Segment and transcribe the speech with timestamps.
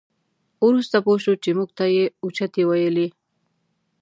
[0.67, 3.07] وروسته پوه شوو چې موږ ته یې اوچتې ویلې.